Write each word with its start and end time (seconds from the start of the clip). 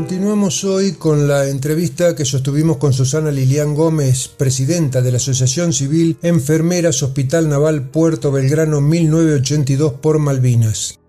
Continuamos 0.00 0.64
hoy 0.64 0.92
con 0.92 1.28
la 1.28 1.46
entrevista 1.46 2.16
que 2.16 2.24
sostuvimos 2.24 2.78
con 2.78 2.94
Susana 2.94 3.30
Lilian 3.30 3.74
Gómez, 3.74 4.28
presidenta 4.28 5.02
de 5.02 5.10
la 5.10 5.18
Asociación 5.18 5.74
Civil 5.74 6.16
Enfermeras 6.22 7.02
Hospital 7.02 7.50
Naval 7.50 7.82
Puerto 7.90 8.32
Belgrano 8.32 8.80
1982 8.80 9.92
por 10.00 10.18
Malvinas 10.18 10.99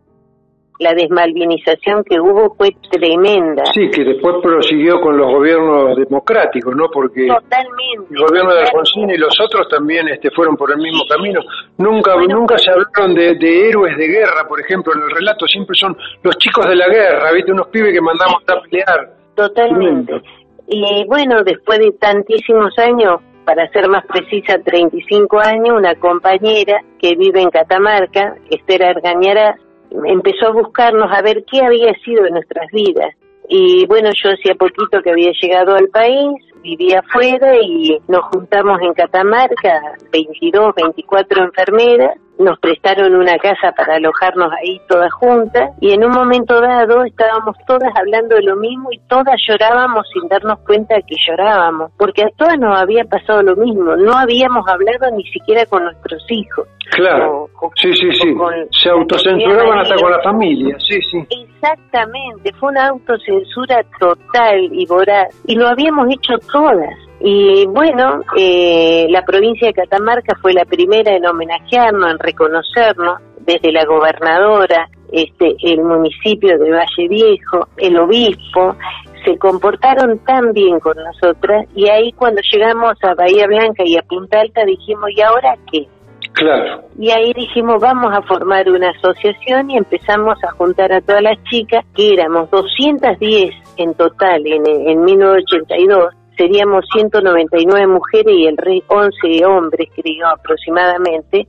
la 0.81 0.93
desmalvinización 0.95 2.03
que 2.03 2.19
hubo 2.19 2.55
fue 2.55 2.75
tremenda. 2.89 3.63
Sí, 3.71 3.89
que 3.91 4.03
después 4.03 4.37
prosiguió 4.41 4.99
con 4.99 5.15
los 5.15 5.31
gobiernos 5.31 5.95
democráticos, 5.95 6.75
¿no? 6.75 6.89
Porque 6.91 7.27
el 7.27 8.17
gobierno 8.17 8.51
de 8.51 8.61
Alfonsín 8.61 9.11
y 9.11 9.17
los 9.17 9.39
otros 9.39 9.69
también 9.69 10.07
este, 10.09 10.31
fueron 10.31 10.57
por 10.57 10.71
el 10.71 10.77
mismo 10.77 11.03
camino. 11.07 11.39
Nunca 11.77 12.15
nunca 12.27 12.57
se 12.57 12.71
hablaron 12.71 13.13
de, 13.13 13.69
héroes 13.69 13.95
de 13.95 14.07
guerra, 14.07 14.47
por 14.47 14.59
ejemplo, 14.59 14.93
en 14.95 15.03
el 15.03 15.11
relato 15.11 15.45
siempre 15.45 15.75
son 15.75 15.95
los 16.23 16.35
chicos 16.37 16.67
de 16.67 16.75
la 16.75 16.87
guerra, 16.87 17.31
¿viste? 17.31 17.51
Unos 17.51 17.67
pibes 17.67 17.93
que 17.93 18.01
mandamos 18.01 18.41
a 18.47 18.61
pelear. 18.61 19.13
Totalmente. 19.35 20.19
Y 20.67 21.05
bueno, 21.05 21.43
después 21.43 21.77
de 21.77 21.91
tantísimos 21.91 22.77
años, 22.79 23.21
para 23.45 23.69
ser 23.69 23.87
más 23.87 24.03
precisa, 24.07 24.57
35 24.57 25.39
años, 25.39 25.77
una 25.77 25.93
compañera 25.93 26.81
que 26.99 27.15
vive 27.15 27.41
en 27.41 27.51
Catamarca, 27.51 28.35
Esther 28.49 28.83
Argañara, 28.83 29.57
empezó 30.05 30.47
a 30.47 30.51
buscarnos 30.51 31.11
a 31.11 31.21
ver 31.21 31.43
qué 31.49 31.63
había 31.63 31.93
sido 32.03 32.23
de 32.23 32.31
nuestras 32.31 32.67
vidas. 32.71 33.15
Y 33.47 33.85
bueno, 33.87 34.09
yo 34.23 34.31
hacía 34.31 34.55
poquito 34.55 35.01
que 35.01 35.11
había 35.11 35.31
llegado 35.41 35.75
al 35.75 35.89
país, 35.89 36.31
vivía 36.63 36.99
afuera 36.99 37.55
y 37.61 37.97
nos 38.07 38.23
juntamos 38.33 38.79
en 38.81 38.93
Catamarca, 38.93 39.81
22, 40.11 40.73
24 40.75 41.43
enfermeras, 41.43 42.17
nos 42.39 42.59
prestaron 42.59 43.13
una 43.15 43.37
casa 43.37 43.71
para 43.75 43.95
alojarnos 43.95 44.51
ahí 44.53 44.81
todas 44.87 45.11
juntas 45.13 45.71
y 45.79 45.91
en 45.91 46.03
un 46.03 46.11
momento 46.11 46.59
dado 46.59 47.03
estábamos 47.03 47.55
todas 47.67 47.91
hablando 47.95 48.35
de 48.35 48.43
lo 48.43 48.55
mismo 48.55 48.89
y 48.91 48.99
todas 49.07 49.35
llorábamos 49.47 50.07
sin 50.13 50.27
darnos 50.27 50.59
cuenta 50.59 50.95
de 50.95 51.03
que 51.03 51.15
llorábamos, 51.27 51.91
porque 51.97 52.23
a 52.23 52.29
todas 52.35 52.57
nos 52.57 52.79
había 52.79 53.03
pasado 53.05 53.43
lo 53.43 53.55
mismo, 53.55 53.95
no 53.95 54.13
habíamos 54.13 54.67
hablado 54.67 55.11
ni 55.15 55.23
siquiera 55.25 55.65
con 55.65 55.83
nuestros 55.83 56.23
hijos. 56.29 56.67
Claro, 56.91 57.49
sí, 57.75 57.93
sí, 57.93 58.11
sí, 58.11 58.35
se 58.83 58.89
autocensuraban 58.89 59.79
hasta 59.79 59.95
con 59.95 60.11
la 60.11 60.21
familia, 60.21 60.75
sí, 60.79 60.99
sí. 61.09 61.25
Exactamente, 61.45 62.51
fue 62.59 62.69
una 62.69 62.89
autocensura 62.89 63.81
total 63.97 64.67
y 64.71 64.85
voraz 64.87 65.27
y 65.47 65.55
lo 65.55 65.69
habíamos 65.69 66.07
hecho 66.09 66.33
todas. 66.51 66.93
Y 67.21 67.65
bueno, 67.67 68.21
eh, 68.37 69.07
la 69.09 69.23
provincia 69.23 69.67
de 69.67 69.73
Catamarca 69.73 70.35
fue 70.41 70.53
la 70.53 70.65
primera 70.65 71.15
en 71.15 71.25
homenajearnos, 71.25 72.11
en 72.11 72.19
reconocernos, 72.19 73.21
desde 73.45 73.71
la 73.71 73.85
gobernadora, 73.85 74.89
este, 75.11 75.55
el 75.63 75.83
municipio 75.83 76.57
de 76.57 76.71
Valle 76.71 77.07
Viejo, 77.07 77.67
el 77.77 77.97
obispo, 77.97 78.75
se 79.23 79.37
comportaron 79.37 80.19
tan 80.19 80.51
bien 80.51 80.79
con 80.79 80.95
nosotras 80.97 81.65
y 81.75 81.87
ahí 81.89 82.11
cuando 82.13 82.41
llegamos 82.51 82.95
a 83.03 83.13
Bahía 83.13 83.47
Blanca 83.47 83.83
y 83.85 83.97
a 83.97 84.01
Punta 84.01 84.41
Alta 84.41 84.65
dijimos, 84.65 85.09
¿y 85.15 85.21
ahora 85.21 85.55
qué? 85.71 85.87
Claro. 86.33 86.83
Y 86.97 87.11
ahí 87.11 87.33
dijimos, 87.33 87.81
vamos 87.81 88.13
a 88.13 88.21
formar 88.23 88.69
una 88.69 88.89
asociación 88.89 89.69
y 89.69 89.77
empezamos 89.77 90.41
a 90.43 90.51
juntar 90.51 90.91
a 90.91 91.01
todas 91.01 91.21
las 91.21 91.41
chicas, 91.43 91.85
que 91.95 92.13
éramos 92.13 92.49
210 92.51 93.53
en 93.77 93.93
total 93.95 94.45
en, 94.45 94.65
en 94.65 95.03
1982, 95.03 96.13
seríamos 96.41 96.85
199 96.91 97.87
mujeres 97.87 98.35
y 98.35 98.47
el 98.47 98.57
rey 98.57 98.83
11 98.87 99.45
hombres, 99.45 99.89
creo, 99.95 100.27
aproximadamente. 100.27 101.47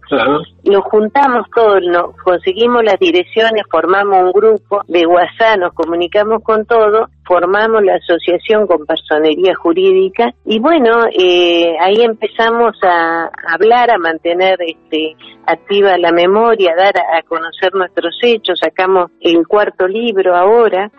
Nos 0.65 0.85
juntamos 0.85 1.47
todos, 1.55 1.81
nos 1.83 2.17
conseguimos 2.23 2.85
las 2.85 2.99
direcciones, 2.99 3.63
formamos 3.71 4.23
un 4.23 4.33
grupo 4.33 4.83
de 4.89 5.07
WhatsApp, 5.07 5.59
nos 5.59 5.73
comunicamos 5.73 6.43
con 6.43 6.67
todos, 6.67 7.09
formamos 7.25 7.83
la 7.83 7.95
asociación 7.95 8.67
con 8.67 8.87
personería 8.87 9.55
jurídica 9.55 10.33
y 10.45 10.59
bueno, 10.59 11.07
eh, 11.13 11.77
ahí 11.81 12.03
empezamos 12.03 12.77
a 12.83 13.31
hablar, 13.49 13.91
a 13.91 13.99
mantener 13.99 14.59
este, 14.61 15.17
activa 15.47 15.97
la 15.99 16.13
memoria, 16.13 16.73
a 16.73 16.77
dar 16.77 16.95
a, 16.99 17.23
conocer 17.23 17.75
nuestros 17.75 18.17
hechos, 18.23 18.59
sacamos 18.61 19.11
el 19.21 19.47
cuarto 19.47 19.87
libro 19.87 20.37
ahora, 20.37 20.91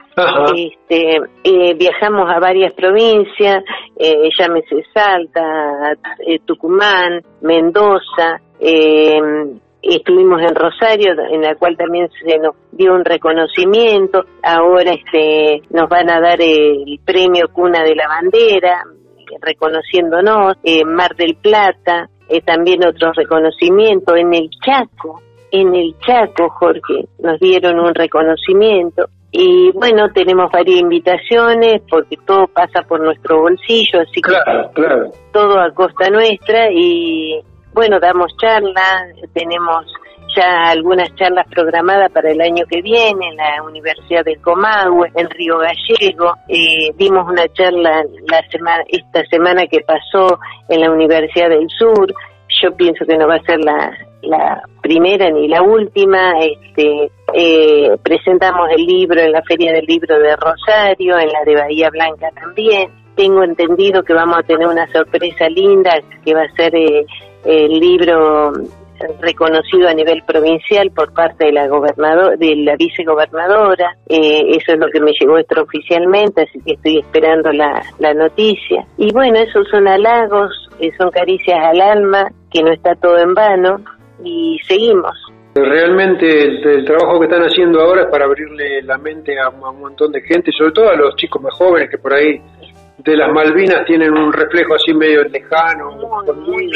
este, 0.55 1.17
eh, 1.43 1.73
viajamos 1.75 2.29
a 2.29 2.39
varias 2.39 2.73
provincias, 2.73 3.63
eh, 3.97 4.29
llámese 4.37 4.83
Salta, 4.93 5.93
eh, 6.25 6.39
Tucumán, 6.45 7.21
Mendoza, 7.41 8.39
eh, 8.59 9.19
estuvimos 9.83 10.41
en 10.41 10.55
Rosario, 10.55 11.13
en 11.29 11.41
la 11.41 11.55
cual 11.55 11.75
también 11.77 12.09
se 12.23 12.37
nos 12.37 12.55
dio 12.71 12.93
un 12.93 13.03
reconocimiento, 13.03 14.25
ahora 14.41 14.93
este, 14.93 15.61
nos 15.69 15.89
van 15.89 16.09
a 16.09 16.21
dar 16.21 16.41
el 16.41 16.99
premio 17.05 17.49
Cuna 17.51 17.83
de 17.83 17.95
la 17.95 18.07
Bandera, 18.07 18.83
reconociéndonos, 19.41 20.57
en 20.63 20.93
Mar 20.93 21.15
del 21.15 21.35
Plata, 21.35 22.09
eh, 22.29 22.41
también 22.41 22.85
otro 22.85 23.11
reconocimiento 23.11 24.15
en 24.15 24.33
el 24.33 24.49
Chaco, 24.65 25.21
en 25.51 25.75
el 25.75 25.95
Chaco, 25.99 26.49
Jorge, 26.49 27.05
nos 27.19 27.39
dieron 27.39 27.79
un 27.79 27.93
reconocimiento. 27.93 29.07
Y 29.31 29.71
bueno, 29.71 30.11
tenemos 30.13 30.51
varias 30.51 30.79
invitaciones 30.79 31.81
porque 31.89 32.17
todo 32.25 32.47
pasa 32.47 32.83
por 32.87 33.01
nuestro 33.01 33.41
bolsillo, 33.41 34.01
así 34.01 34.21
que 34.21 34.31
todo 35.31 35.59
a 35.59 35.71
costa 35.71 36.09
nuestra 36.11 36.71
y 36.71 37.41
bueno, 37.73 37.99
damos 37.99 38.35
charlas, 38.37 39.07
tenemos 39.33 39.85
ya 40.35 40.71
algunas 40.71 41.13
charlas 41.15 41.47
programadas 41.49 42.11
para 42.11 42.31
el 42.31 42.41
año 42.41 42.65
que 42.69 42.81
viene 42.81 43.29
en 43.29 43.35
la 43.35 43.61
Universidad 43.63 44.23
del 44.23 44.41
Comahue, 44.41 45.11
en 45.15 45.29
Río 45.29 45.59
Gallego. 45.59 46.33
Eh, 46.47 46.91
dimos 46.95 47.27
una 47.27 47.47
charla 47.53 48.03
la 48.29 48.41
semana, 48.49 48.83
esta 48.87 49.23
semana 49.25 49.67
que 49.67 49.81
pasó 49.81 50.39
en 50.69 50.81
la 50.81 50.91
Universidad 50.91 51.49
del 51.49 51.67
Sur. 51.69 52.13
Yo 52.61 52.75
pienso 52.75 53.05
que 53.05 53.17
no 53.17 53.27
va 53.27 53.35
a 53.35 53.43
ser 53.43 53.59
la, 53.59 53.91
la 54.21 54.63
primera 54.81 55.29
ni 55.29 55.47
la 55.47 55.61
última. 55.61 56.33
Este, 56.39 57.11
eh, 57.33 57.97
presentamos 58.01 58.69
el 58.75 58.85
libro 58.85 59.19
en 59.19 59.31
la 59.31 59.41
Feria 59.43 59.73
del 59.73 59.85
Libro 59.85 60.17
de 60.17 60.35
Rosario, 60.35 61.17
en 61.19 61.29
la 61.29 61.43
de 61.45 61.55
Bahía 61.55 61.89
Blanca 61.89 62.29
también. 62.35 62.91
Tengo 63.15 63.43
entendido 63.43 64.03
que 64.03 64.13
vamos 64.13 64.39
a 64.39 64.43
tener 64.43 64.67
una 64.67 64.87
sorpresa 64.91 65.47
linda 65.47 65.91
que 66.25 66.33
va 66.33 66.43
a 66.43 66.55
ser 66.55 66.75
eh, 66.75 67.05
el 67.45 67.79
libro 67.79 68.53
reconocido 69.21 69.87
a 69.87 69.93
nivel 69.93 70.23
provincial 70.25 70.91
por 70.91 71.13
parte 71.13 71.45
de 71.45 71.51
la 71.51 71.67
gobernador, 71.67 72.37
de 72.37 72.55
la 72.57 72.75
vicegobernadora. 72.75 73.97
Eh, 74.07 74.55
eso 74.55 74.73
es 74.73 74.79
lo 74.79 74.87
que 74.87 74.99
me 74.99 75.11
llegó 75.19 75.37
extraoficialmente, 75.37 76.43
así 76.43 76.59
que 76.65 76.73
estoy 76.73 76.99
esperando 76.99 77.51
la, 77.51 77.83
la 77.99 78.13
noticia. 78.13 78.85
Y 78.97 79.11
bueno, 79.11 79.39
esos 79.39 79.67
son 79.69 79.87
halagos, 79.87 80.51
eh, 80.79 80.91
son 80.97 81.11
caricias 81.11 81.59
al 81.63 81.81
alma, 81.81 82.29
que 82.51 82.63
no 82.63 82.71
está 82.71 82.95
todo 82.95 83.17
en 83.17 83.33
vano 83.33 83.77
y 84.23 84.59
seguimos. 84.67 85.17
Realmente 85.55 86.45
el, 86.45 86.83
trabajo 86.83 87.19
que 87.19 87.25
están 87.25 87.43
haciendo 87.43 87.79
ahora 87.79 88.03
es 88.03 88.09
para 88.09 88.25
abrirle 88.25 88.81
la 88.81 88.97
mente 88.97 89.39
a, 89.39 89.49
un 89.49 89.81
montón 89.81 90.11
de 90.11 90.21
gente, 90.21 90.51
sobre 90.51 90.71
todo 90.71 90.89
a 90.89 90.95
los 90.95 91.15
chicos 91.15 91.41
más 91.41 91.53
jóvenes 91.53 91.89
que 91.91 91.99
por 91.99 92.13
ahí 92.13 92.41
de 92.97 93.17
las 93.17 93.31
Malvinas 93.31 93.85
tienen 93.85 94.11
un 94.17 94.31
reflejo 94.31 94.75
así 94.75 94.93
medio 94.93 95.23
lejano, 95.23 95.91
muy, 96.35 96.71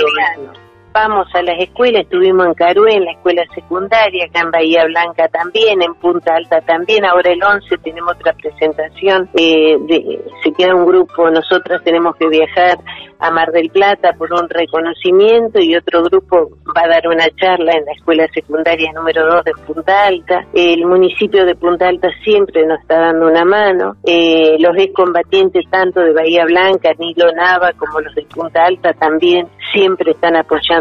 vamos 0.98 1.28
a 1.36 1.44
las 1.44 1.60
escuelas, 1.60 2.06
estuvimos 2.06 2.48
en 2.48 2.54
Carué, 2.56 2.96
en 2.96 3.06
la 3.06 3.12
escuela 3.12 3.44
secundaria, 3.54 4.26
acá 4.26 4.42
en 4.42 4.50
Bahía 4.50 4.84
Blanca 4.86 5.28
también, 5.28 5.80
en 5.84 5.94
Punta 5.94 6.34
Alta 6.34 6.60
también, 6.62 7.06
ahora 7.06 7.32
el 7.32 7.44
11 7.44 7.78
tenemos 7.84 8.16
otra 8.16 8.34
presentación, 8.34 9.30
eh, 9.36 9.78
de, 9.80 10.20
se 10.44 10.52
queda 10.54 10.74
un 10.74 10.88
grupo, 10.88 11.30
nosotras 11.30 11.84
tenemos 11.84 12.16
que 12.16 12.28
viajar 12.28 12.80
a 13.20 13.32
Mar 13.32 13.52
del 13.52 13.70
Plata 13.70 14.14
por 14.14 14.32
un 14.34 14.50
reconocimiento 14.50 15.60
y 15.60 15.76
otro 15.76 16.04
grupo 16.04 16.50
va 16.76 16.82
a 16.84 16.88
dar 16.88 17.08
una 17.08 17.28
charla 17.36 17.74
en 17.74 17.86
la 17.86 17.92
escuela 17.94 18.28
secundaria 18.34 18.92
número 18.94 19.26
2 19.26 19.44
de 19.44 19.52
Punta 19.66 20.06
Alta. 20.06 20.46
El 20.54 20.86
municipio 20.86 21.46
de 21.46 21.56
Punta 21.56 21.88
Alta 21.88 22.10
siempre 22.24 22.66
nos 22.66 22.80
está 22.82 23.00
dando 23.00 23.28
una 23.28 23.46
mano. 23.46 23.96
Eh, 24.06 24.58
los 24.60 24.76
excombatientes 24.78 25.66
tanto 25.70 26.02
de 26.02 26.14
Bahía 26.14 26.46
Blanca, 26.46 26.92
Nilo 26.98 27.32
Nava, 27.34 27.72
como 27.74 28.00
los 28.02 28.14
de 28.14 28.24
Punta 28.24 28.66
Alta 28.66 28.94
también 28.94 29.48
siempre 29.74 30.12
están 30.12 30.36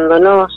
apoyándonos. 0.07 0.55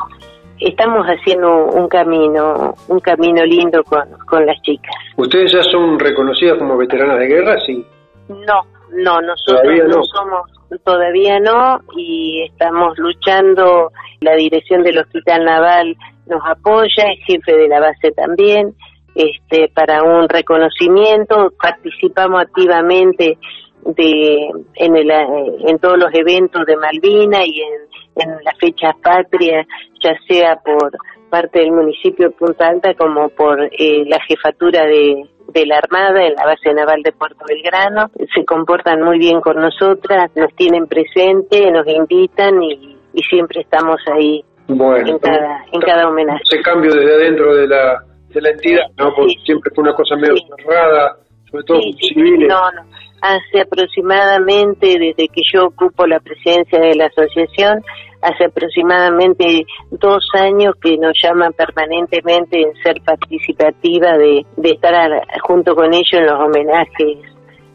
Estamos 0.60 1.06
haciendo 1.06 1.68
un 1.68 1.88
camino, 1.88 2.76
un 2.90 3.00
camino 3.00 3.46
lindo 3.46 3.82
con, 3.84 4.04
con 4.28 4.46
las 4.46 4.62
chicas. 4.62 4.94
¿Ustedes 5.16 5.54
ya 5.54 5.64
son 5.64 5.98
reconocidas 5.98 6.58
como 6.58 6.78
veteranas 6.78 7.18
de 7.20 7.28
guerra? 7.28 7.58
Sí. 7.66 7.86
No, 8.28 8.62
no, 8.92 9.22
nosotros 9.22 9.74
no 9.88 10.04
somos 10.04 10.52
todavía 10.84 11.40
no 11.40 11.80
y 11.96 12.44
estamos 12.44 12.98
luchando. 12.98 13.92
La 14.22 14.36
dirección 14.36 14.84
del 14.84 14.98
Hospital 14.98 15.46
Naval 15.46 15.96
nos 16.28 16.42
apoya, 16.46 17.06
el 17.06 17.18
jefe 17.26 17.56
de 17.56 17.68
la 17.70 17.80
base 17.80 18.12
también, 18.12 18.76
este, 19.16 19.72
para 19.74 20.04
un 20.04 20.28
reconocimiento. 20.28 21.54
Participamos 21.60 22.42
activamente 22.42 23.38
de, 23.86 24.50
en, 24.76 24.96
el, 24.96 25.10
en 25.10 25.80
todos 25.80 25.98
los 25.98 26.14
eventos 26.14 26.66
de 26.66 26.76
Malvina 26.76 27.46
y 27.46 27.62
en, 27.62 27.90
en 28.24 28.44
las 28.44 28.58
fechas 28.60 28.96
patrias, 29.02 29.66
ya 30.04 30.14
sea 30.28 30.58
por 30.58 30.92
parte 31.30 31.60
del 31.60 31.72
municipio 31.72 32.30
de 32.30 32.36
Punta 32.36 32.68
Alta 32.68 32.94
como 32.96 33.30
por 33.30 33.62
eh, 33.62 34.04
la 34.08 34.20
jefatura 34.28 34.86
de, 34.86 35.26
de 35.54 35.66
la 35.66 35.78
Armada 35.78 36.26
en 36.26 36.36
la 36.36 36.46
base 36.46 36.74
naval 36.74 37.02
de 37.04 37.12
Puerto 37.12 37.46
Belgrano. 37.48 38.10
Se 38.34 38.44
comportan 38.46 39.02
muy 39.02 39.20
bien 39.20 39.42
con 39.42 39.58
nosotras, 39.58 40.32
nos 40.36 40.54
tienen 40.56 40.88
presente, 40.88 41.72
nos 41.72 41.88
invitan 41.88 42.62
y, 42.64 42.96
siempre 43.30 43.62
estamos 43.62 44.00
ahí 44.16 44.42
en, 44.70 45.20
cada, 45.20 45.66
en 45.74 45.82
cada 45.82 46.08
homenaje. 46.08 46.42
Ese 46.44 46.62
cambio 46.62 46.94
desde 46.94 47.16
adentro 47.16 47.54
de 47.54 47.68
la, 47.68 48.02
de 48.30 48.42
la 48.42 48.50
entidad, 48.52 48.86
¿no? 48.98 49.14
Porque 49.14 49.34
siempre 49.46 49.72
fue 49.76 49.84
una 49.84 49.94
cosa 49.94 50.16
medio 50.16 50.36
cerrada, 50.56 51.18
sobre 51.52 51.64
todo 51.66 51.82
civiles. 52.00 52.48
No, 52.48 52.72
no. 52.72 52.90
Hace 53.22 53.62
aproximadamente, 53.62 54.98
desde 54.98 55.28
que 55.28 55.42
yo 55.52 55.66
ocupo 55.66 56.08
la 56.08 56.22
presidencia 56.22 56.80
de 56.80 56.96
la 56.96 57.08
asociación, 57.08 57.84
hace 58.22 58.46
aproximadamente 58.46 59.66
dos 59.92 60.28
años 60.34 60.76
que 60.82 60.98
nos 60.98 61.14
llaman 61.22 61.54
permanentemente 61.54 62.62
en 62.62 62.74
ser 62.84 63.02
participativa 63.06 64.18
de, 64.18 64.46
estar 64.64 65.24
junto 65.42 65.76
con 65.76 65.94
ellos 65.94 66.14
en 66.14 66.26
los 66.26 66.40
homenajes 66.40 67.18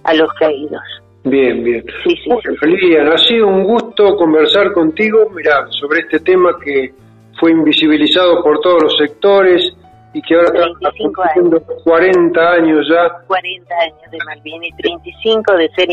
a 0.05 0.15
los 0.15 0.33
caídos. 0.35 0.83
Bien, 1.25 1.65
bien. 1.65 1.83
Sí, 2.05 2.15
sí, 2.23 2.97
ha 2.97 3.17
sido 3.17 3.49
un 3.49 3.65
gusto 3.65 4.15
conversar 4.17 4.73
contigo, 4.73 5.31
mira, 5.35 5.67
sobre 5.71 6.01
este 6.01 6.21
tema 6.21 6.51
que 6.63 6.93
fue 7.41 7.53
invisibilizado 7.53 8.43
por 8.43 8.61
todos 8.61 8.83
los 8.83 8.97
sectores 8.99 9.75
y 10.13 10.23
que 10.23 10.35
ahora 10.35 10.67
está 10.71 10.91
cumpliendo 10.99 11.61
40 11.83 12.41
años 12.41 12.87
ya. 12.89 13.27
40 13.27 13.75
años 13.75 14.11
de 14.11 14.19
Malvinas 14.27 14.69
y 14.69 14.77
35 14.77 15.57
de 15.57 15.69
ser 15.71 15.89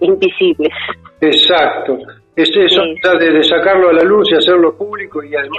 invisibles. 0.00 0.72
Exacto. 1.22 1.98
Es 2.36 2.50
eso, 2.54 2.82
de, 3.18 3.42
sacarlo 3.44 3.88
a 3.88 3.92
la 3.94 4.02
luz 4.02 4.30
y 4.30 4.34
hacerlo 4.34 4.76
público 4.76 5.24
y 5.24 5.34
además 5.34 5.58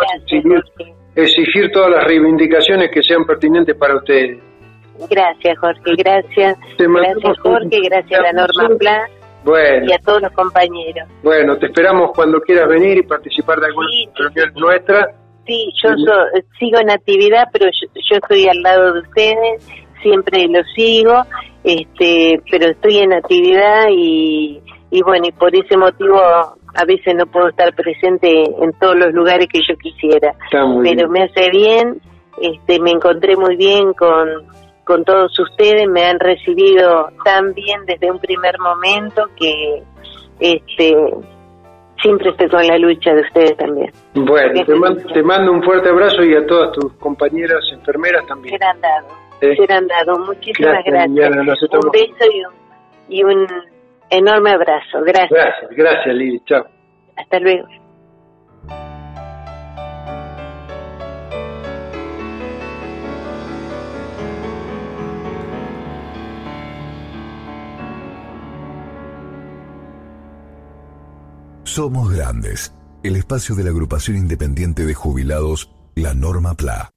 exigir, 1.15 1.71
todas 1.71 1.89
las 1.89 2.03
reivindicaciones 2.03 2.91
que 2.94 3.01
sean 3.01 3.25
pertinentes 3.25 3.75
para 3.75 3.95
ustedes. 3.95 4.38
Gracias, 5.09 5.57
Jorge, 5.57 5.95
gracias. 5.97 6.56
gracias, 6.77 7.39
Jorge, 7.39 7.79
gracias 7.83 8.19
a 8.19 8.24
la 8.24 8.31
Norma 8.31 8.77
Plan 8.77 9.09
y 9.88 9.91
a 9.91 9.97
todos 10.06 10.21
los 10.21 10.31
compañeros. 10.33 11.09
Bueno, 11.24 11.57
te 11.57 11.65
esperamos 11.65 12.12
cuando 12.13 12.39
quieras 12.41 12.69
venir 12.69 13.00
y 13.00 13.03
participar 13.03 13.59
de 13.59 13.65
alguna 13.65 13.88
reunión 14.15 14.53
nuestra. 14.56 15.15
Sí, 15.47 15.71
yo 15.83 15.95
sigo 16.59 16.79
en 16.79 16.91
actividad, 16.91 17.47
pero 17.51 17.65
yo, 17.65 18.18
estoy 18.18 18.47
al 18.47 18.62
lado 18.62 18.94
de 18.94 19.00
ustedes, 19.00 19.65
siempre 20.03 20.47
lo 20.47 20.62
sigo, 20.75 21.24
este, 21.63 22.39
pero 22.51 22.68
estoy 22.68 23.00
en 23.00 23.13
actividad 23.13 23.88
y, 23.89 24.62
y 24.91 25.01
bueno, 25.01 25.25
y 25.27 25.31
por 25.31 25.56
ese 25.56 25.75
motivo 25.75 26.56
a 26.77 26.85
veces 26.85 27.15
no 27.15 27.25
puedo 27.25 27.50
estar 27.50 27.74
presente 27.74 28.44
en 28.62 28.71
todos 28.79 28.95
los 28.95 29.12
lugares 29.12 29.47
que 29.51 29.59
yo 29.68 29.75
quisiera, 29.77 30.33
pero 30.51 31.09
me 31.09 31.24
hace 31.24 31.50
bien, 31.50 32.00
este, 32.39 32.79
me 32.79 32.91
encontré 32.91 33.35
muy 33.35 33.56
bien 33.56 33.94
con, 33.94 34.29
con 34.83 35.03
todos 35.03 35.38
ustedes, 35.39 35.88
me 35.89 36.06
han 36.06 36.19
recibido 36.19 37.09
tan 37.25 37.56
bien 37.56 37.83
desde 37.88 38.12
un 38.12 38.19
primer 38.19 38.59
momento 38.59 39.27
que 39.35 39.81
este 40.39 40.95
siempre 42.00 42.29
estoy 42.29 42.47
con 42.47 42.68
la 42.68 42.77
lucha 42.77 43.12
de 43.12 43.21
ustedes 43.21 43.57
también. 43.57 43.91
Bueno, 44.13 44.63
te, 44.63 45.24
mando, 45.24 45.51
un 45.51 45.63
fuerte 45.63 45.89
abrazo 45.89 46.24
y 46.24 46.35
a 46.35 46.45
todas 46.45 46.74
tus 46.74 46.94
compañeras 46.94 47.59
enfermeras 47.74 48.24
también. 48.27 48.56
Serán 48.59 48.79
dado, 48.81 49.07
¿Eh? 49.41 49.56
serán 49.57 49.88
dado. 49.88 50.19
Muchísimas 50.19 50.83
gracias. 50.85 51.63
un 51.74 51.91
beso 51.91 52.25
y 52.31 52.45
un, 52.45 52.53
y 53.09 53.24
un 53.24 53.47
Enorme 54.09 54.51
abrazo, 54.51 55.01
gracias. 55.06 55.30
Gracias, 55.31 55.71
gracias 55.71 56.15
Lili, 56.15 56.42
chao. 56.45 56.65
Hasta 57.18 57.39
luego. 57.39 57.68
Somos 71.77 72.12
Grandes, 72.12 72.74
el 73.03 73.17
espacio 73.17 73.53
de 73.53 73.63
la 73.63 73.70
agrupación 73.70 74.17
independiente 74.17 74.84
de 74.86 74.96
jubilados, 74.96 75.70
la 75.93 76.15
Norma 76.15 76.55
PLA. 76.55 76.89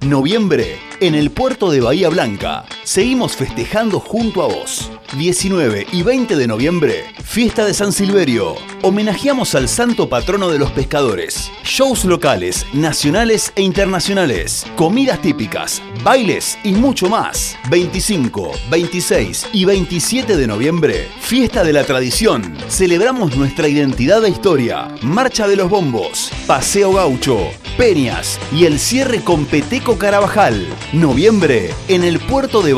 Noviembre, 0.00 0.76
en 1.00 1.16
el 1.16 1.32
puerto 1.32 1.72
de 1.72 1.80
Bahía 1.80 2.08
Blanca. 2.08 2.64
Seguimos 2.88 3.36
festejando 3.36 4.00
junto 4.00 4.42
a 4.42 4.46
vos. 4.46 4.90
19 5.18 5.86
y 5.92 6.02
20 6.02 6.36
de 6.36 6.46
noviembre, 6.46 7.04
fiesta 7.22 7.66
de 7.66 7.74
San 7.74 7.92
Silverio. 7.92 8.56
Homenajeamos 8.80 9.54
al 9.54 9.68
santo 9.68 10.08
patrono 10.08 10.48
de 10.48 10.58
los 10.58 10.70
pescadores. 10.70 11.50
Shows 11.64 12.06
locales, 12.06 12.64
nacionales 12.72 13.52
e 13.56 13.62
internacionales. 13.62 14.64
Comidas 14.76 15.20
típicas, 15.20 15.82
bailes 16.02 16.58
y 16.64 16.72
mucho 16.72 17.10
más. 17.10 17.58
25, 17.68 18.52
26 18.70 19.48
y 19.52 19.64
27 19.66 20.36
de 20.36 20.46
noviembre, 20.46 21.08
fiesta 21.20 21.64
de 21.64 21.74
la 21.74 21.84
tradición. 21.84 22.56
Celebramos 22.68 23.36
nuestra 23.36 23.68
identidad 23.68 24.24
e 24.24 24.30
historia. 24.30 24.88
Marcha 25.02 25.46
de 25.46 25.56
los 25.56 25.68
bombos, 25.68 26.30
paseo 26.46 26.94
gaucho, 26.94 27.38
peñas 27.76 28.38
y 28.50 28.64
el 28.64 28.78
cierre 28.78 29.22
con 29.22 29.44
Peteco 29.44 29.98
Carabajal. 29.98 30.66
Noviembre, 30.94 31.74
en 31.88 32.04
el 32.04 32.18
puerto 32.18 32.62
de 32.62 32.77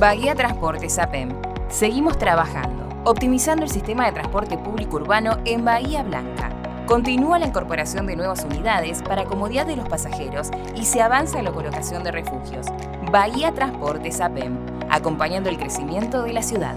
Bahía 0.00 0.34
Transportes 0.34 0.98
APEM. 0.98 1.28
Seguimos 1.68 2.18
trabajando, 2.18 2.88
optimizando 3.04 3.62
el 3.62 3.70
sistema 3.70 4.06
de 4.06 4.12
transporte 4.12 4.58
público 4.58 4.96
urbano 4.96 5.38
en 5.44 5.64
Bahía 5.64 6.02
Blanca. 6.02 6.50
Continúa 6.86 7.38
la 7.38 7.46
incorporación 7.46 8.08
de 8.08 8.16
nuevas 8.16 8.44
unidades 8.44 9.02
para 9.02 9.24
comodidad 9.24 9.66
de 9.66 9.76
los 9.76 9.88
pasajeros 9.88 10.50
y 10.74 10.84
se 10.84 11.00
avanza 11.00 11.38
en 11.38 11.44
la 11.44 11.52
colocación 11.52 12.02
de 12.02 12.10
refugios. 12.10 12.66
Bahía 13.10 13.54
Transportes 13.54 14.20
APEM, 14.20 14.58
acompañando 14.94 15.50
el 15.50 15.58
crecimiento 15.58 16.22
de 16.22 16.32
la 16.32 16.42
ciudad. 16.42 16.74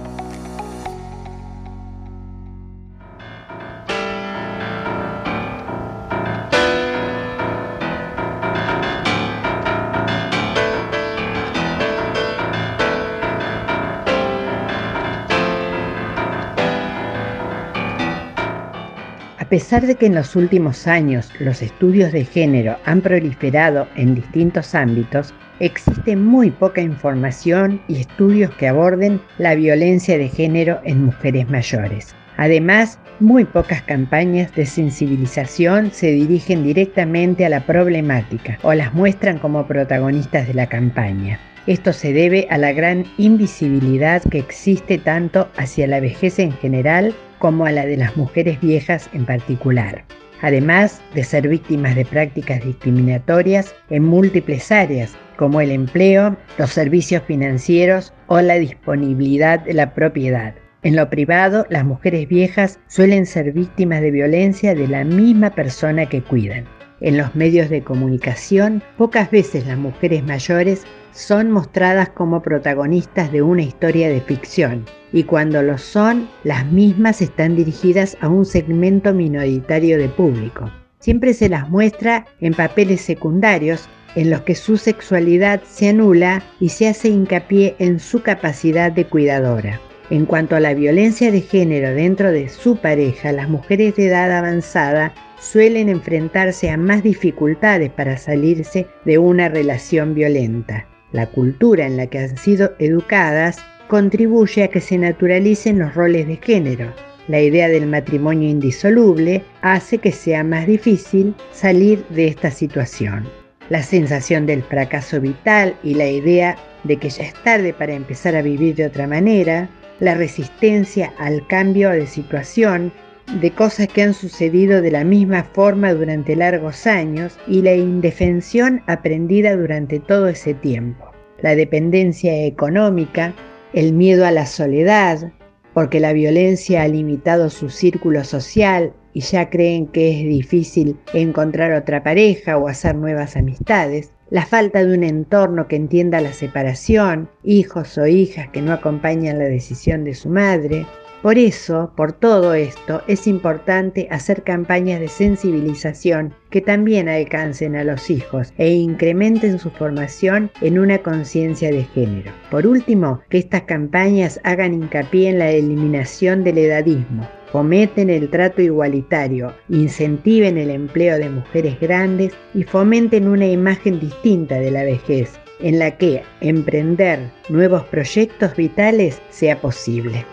A 19.37 19.49
pesar 19.49 19.85
de 19.85 19.95
que 19.95 20.07
en 20.07 20.15
los 20.15 20.35
últimos 20.35 20.87
años 20.87 21.31
los 21.39 21.61
estudios 21.61 22.11
de 22.11 22.25
género 22.25 22.77
han 22.83 23.01
proliferado 23.01 23.87
en 23.95 24.15
distintos 24.15 24.73
ámbitos, 24.75 25.33
existe 25.59 26.15
muy 26.15 26.51
poca 26.51 26.81
información 26.81 27.81
y 27.87 28.01
estudios 28.01 28.53
que 28.55 28.67
aborden 28.67 29.21
la 29.37 29.55
violencia 29.55 30.17
de 30.17 30.29
género 30.29 30.79
en 30.83 31.05
mujeres 31.05 31.49
mayores. 31.49 32.15
Además, 32.37 32.99
muy 33.19 33.45
pocas 33.45 33.81
campañas 33.81 34.53
de 34.53 34.65
sensibilización 34.65 35.91
se 35.91 36.11
dirigen 36.11 36.63
directamente 36.63 37.45
a 37.45 37.49
la 37.49 37.65
problemática 37.65 38.59
o 38.61 38.73
las 38.73 38.93
muestran 38.93 39.39
como 39.39 39.65
protagonistas 39.65 40.47
de 40.47 40.53
la 40.53 40.67
campaña. 40.67 41.39
Esto 41.65 41.91
se 41.91 42.13
debe 42.13 42.47
a 42.51 42.57
la 42.57 42.71
gran 42.71 43.05
invisibilidad 43.17 44.21
que 44.21 44.37
existe 44.37 44.99
tanto 44.99 45.49
hacia 45.57 45.87
la 45.87 45.99
vejez 45.99 46.37
en 46.39 46.51
general 46.53 47.13
como 47.39 47.65
a 47.65 47.71
la 47.71 47.85
de 47.85 47.97
las 47.97 48.15
mujeres 48.15 48.61
viejas 48.61 49.09
en 49.13 49.25
particular, 49.25 50.05
además 50.41 51.01
de 51.13 51.23
ser 51.23 51.47
víctimas 51.47 51.95
de 51.95 52.05
prácticas 52.05 52.63
discriminatorias 52.63 53.75
en 53.89 54.03
múltiples 54.03 54.71
áreas, 54.71 55.17
como 55.37 55.61
el 55.61 55.71
empleo, 55.71 56.35
los 56.57 56.71
servicios 56.71 57.23
financieros 57.23 58.13
o 58.27 58.41
la 58.41 58.55
disponibilidad 58.55 59.59
de 59.59 59.73
la 59.73 59.93
propiedad. 59.93 60.53
En 60.83 60.95
lo 60.95 61.09
privado, 61.09 61.65
las 61.69 61.85
mujeres 61.85 62.27
viejas 62.27 62.79
suelen 62.87 63.25
ser 63.25 63.51
víctimas 63.51 64.01
de 64.01 64.11
violencia 64.11 64.75
de 64.75 64.87
la 64.87 65.03
misma 65.03 65.49
persona 65.51 66.05
que 66.05 66.21
cuidan. 66.21 66.65
En 66.99 67.17
los 67.17 67.35
medios 67.35 67.69
de 67.69 67.83
comunicación, 67.83 68.81
pocas 68.97 69.29
veces 69.29 69.67
las 69.67 69.77
mujeres 69.77 70.23
mayores 70.23 70.83
son 71.11 71.51
mostradas 71.51 72.09
como 72.09 72.41
protagonistas 72.41 73.31
de 73.31 73.41
una 73.41 73.63
historia 73.63 74.09
de 74.09 74.21
ficción, 74.21 74.85
y 75.11 75.23
cuando 75.23 75.61
lo 75.61 75.77
son, 75.77 76.27
las 76.43 76.65
mismas 76.71 77.21
están 77.21 77.55
dirigidas 77.55 78.17
a 78.21 78.27
un 78.27 78.45
segmento 78.45 79.13
minoritario 79.13 79.97
de 79.97 80.09
público. 80.09 80.71
Siempre 80.99 81.33
se 81.33 81.49
las 81.49 81.69
muestra 81.69 82.25
en 82.39 82.53
papeles 82.53 83.01
secundarios 83.01 83.87
en 84.17 84.31
los 84.31 84.41
que 84.41 84.55
su 84.55 84.77
sexualidad 84.77 85.61
se 85.63 85.89
anula 85.89 86.43
y 86.59 86.69
se 86.69 86.87
hace 86.87 87.09
hincapié 87.09 87.75
en 87.77 87.99
su 87.99 88.23
capacidad 88.23 88.91
de 88.91 89.05
cuidadora. 89.05 89.79
En 90.09 90.25
cuanto 90.25 90.55
a 90.55 90.59
la 90.59 90.73
violencia 90.73 91.31
de 91.31 91.41
género 91.41 91.93
dentro 91.93 92.31
de 92.31 92.49
su 92.49 92.77
pareja, 92.77 93.31
las 93.31 93.47
mujeres 93.47 93.95
de 93.95 94.07
edad 94.07 94.31
avanzada 94.31 95.13
suelen 95.39 95.87
enfrentarse 95.87 96.71
a 96.71 96.77
más 96.77 97.03
dificultades 97.03 97.91
para 97.91 98.17
salirse 98.17 98.87
de 99.05 99.19
una 99.19 99.49
relación 99.49 100.15
violenta. 100.15 100.87
La 101.11 101.27
cultura 101.27 101.85
en 101.85 101.95
la 101.97 102.07
que 102.07 102.17
han 102.17 102.37
sido 102.37 102.71
educadas 102.79 103.59
contribuye 103.87 104.63
a 104.63 104.69
que 104.69 104.81
se 104.81 104.97
naturalicen 104.97 105.77
los 105.77 105.93
roles 105.93 106.25
de 106.25 106.37
género. 106.37 106.91
La 107.27 107.39
idea 107.39 107.67
del 107.67 107.85
matrimonio 107.85 108.49
indisoluble 108.49 109.43
hace 109.61 109.99
que 109.99 110.11
sea 110.11 110.43
más 110.43 110.65
difícil 110.65 111.35
salir 111.51 112.03
de 112.09 112.29
esta 112.29 112.49
situación. 112.49 113.27
La 113.69 113.83
sensación 113.83 114.45
del 114.45 114.63
fracaso 114.63 115.19
vital 115.19 115.75
y 115.83 115.93
la 115.95 116.07
idea 116.07 116.57
de 116.83 116.97
que 116.97 117.09
ya 117.09 117.25
es 117.25 117.33
tarde 117.43 117.73
para 117.73 117.93
empezar 117.93 118.35
a 118.35 118.41
vivir 118.41 118.75
de 118.75 118.85
otra 118.85 119.07
manera, 119.07 119.69
la 119.99 120.13
resistencia 120.13 121.13
al 121.17 121.45
cambio 121.47 121.89
de 121.89 122.07
situación, 122.07 122.93
de 123.41 123.51
cosas 123.51 123.89
que 123.89 124.03
han 124.03 124.13
sucedido 124.13 124.81
de 124.81 124.91
la 124.91 125.03
misma 125.03 125.43
forma 125.43 125.93
durante 125.93 126.35
largos 126.35 126.87
años 126.87 127.37
y 127.45 127.61
la 127.61 127.73
indefensión 127.73 128.81
aprendida 128.87 129.55
durante 129.57 129.99
todo 129.99 130.29
ese 130.29 130.53
tiempo. 130.53 131.11
La 131.41 131.53
dependencia 131.55 132.45
económica, 132.45 133.33
el 133.73 133.91
miedo 133.91 134.25
a 134.25 134.31
la 134.31 134.45
soledad, 134.45 135.33
porque 135.73 135.99
la 135.99 136.13
violencia 136.13 136.83
ha 136.83 136.87
limitado 136.87 137.49
su 137.49 137.69
círculo 137.69 138.23
social 138.23 138.93
y 139.17 139.21
ya 139.21 139.49
creen 139.49 139.87
que 139.87 140.11
es 140.11 140.27
difícil 140.27 140.95
encontrar 141.11 141.73
otra 141.73 142.03
pareja 142.03 142.55
o 142.55 142.67
hacer 142.67 142.93
nuevas 142.93 143.35
amistades, 143.35 144.11
la 144.29 144.45
falta 144.45 144.85
de 144.85 144.95
un 144.95 145.03
entorno 145.03 145.67
que 145.67 145.75
entienda 145.75 146.21
la 146.21 146.33
separación, 146.33 147.27
hijos 147.43 147.97
o 147.97 148.05
hijas 148.05 148.49
que 148.49 148.61
no 148.61 148.73
acompañan 148.73 149.39
la 149.39 149.45
decisión 149.45 150.03
de 150.03 150.13
su 150.13 150.29
madre, 150.29 150.85
por 151.23 151.39
eso, 151.39 151.93
por 151.97 152.11
todo 152.13 152.53
esto, 152.53 153.01
es 153.07 153.25
importante 153.25 154.07
hacer 154.11 154.43
campañas 154.43 154.99
de 154.99 155.07
sensibilización 155.07 156.35
que 156.51 156.61
también 156.61 157.09
alcancen 157.09 157.75
a 157.75 157.83
los 157.83 158.11
hijos 158.11 158.53
e 158.59 158.69
incrementen 158.69 159.57
su 159.57 159.71
formación 159.71 160.51
en 160.61 160.77
una 160.77 160.99
conciencia 160.99 161.71
de 161.71 161.85
género. 161.85 162.31
Por 162.51 162.67
último, 162.67 163.19
que 163.29 163.39
estas 163.39 163.63
campañas 163.63 164.39
hagan 164.43 164.75
hincapié 164.75 165.29
en 165.29 165.39
la 165.39 165.49
eliminación 165.49 166.43
del 166.43 166.59
edadismo, 166.59 167.27
fomenten 167.51 168.09
el 168.09 168.29
trato 168.29 168.61
igualitario, 168.61 169.53
incentiven 169.69 170.57
el 170.57 170.69
empleo 170.69 171.17
de 171.17 171.29
mujeres 171.29 171.79
grandes 171.79 172.33
y 172.53 172.63
fomenten 172.63 173.27
una 173.27 173.47
imagen 173.47 173.99
distinta 173.99 174.55
de 174.55 174.71
la 174.71 174.83
vejez, 174.83 175.39
en 175.59 175.79
la 175.79 175.97
que 175.97 176.23
emprender 176.41 177.31
nuevos 177.49 177.83
proyectos 177.85 178.55
vitales 178.55 179.21
sea 179.29 179.59
posible. 179.59 180.25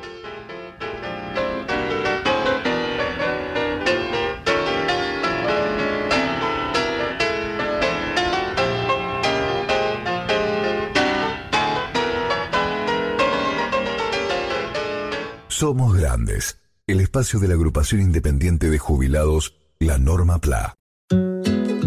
Espacio 17.15 17.39
de 17.39 17.47
la 17.47 17.55
agrupación 17.55 18.01
independiente 18.01 18.71
de 18.71 18.79
jubilados, 18.81 19.55
la 19.79 19.99
Norma 19.99 20.41
PLA. 20.41 20.75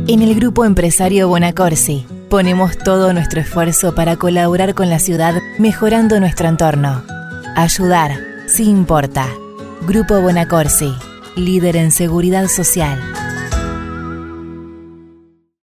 En 0.07 0.21
el 0.21 0.33
grupo 0.35 0.63
empresario 0.63 1.27
Bonacorsi 1.27 2.07
ponemos 2.29 2.77
todo 2.77 3.11
nuestro 3.11 3.41
esfuerzo 3.41 3.93
para 3.93 4.15
colaborar 4.15 4.73
con 4.73 4.89
la 4.89 4.99
ciudad 4.99 5.35
mejorando 5.59 6.17
nuestro 6.21 6.47
entorno. 6.47 7.03
Ayudar, 7.57 8.17
sí 8.47 8.69
importa. 8.69 9.27
Grupo 9.85 10.21
Bonacorsi, 10.21 10.93
líder 11.35 11.75
en 11.75 11.91
seguridad 11.91 12.47
social. 12.47 12.97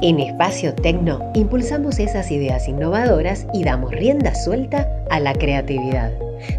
En 0.02 0.20
Espacio 0.20 0.76
Tecno 0.76 1.32
impulsamos 1.36 2.00
esas 2.00 2.30
ideas 2.30 2.68
innovadoras 2.68 3.48
y 3.54 3.64
damos 3.64 3.92
rienda 3.92 4.36
suelta 4.36 4.90
a 5.10 5.22
la 5.22 5.32
creatividad. 5.32 6.12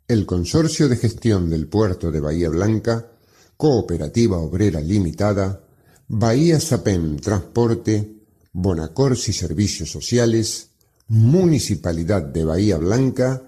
el 0.06 0.26
Consorcio 0.26 0.88
de 0.88 0.96
Gestión 0.96 1.50
del 1.50 1.66
Puerto 1.66 2.10
de 2.10 2.20
Bahía 2.20 2.48
Blanca, 2.48 3.06
Cooperativa 3.56 4.38
Obrera 4.38 4.80
Limitada, 4.80 5.60
Bahía 6.08 6.60
Sapem 6.60 7.18
Transporte, 7.18 8.12
Bonacorsi 8.52 9.32
Servicios 9.32 9.90
Sociales, 9.90 10.68
Municipalidad 11.08 12.22
de 12.22 12.44
Bahía 12.44 12.76
Blanca 12.78 13.47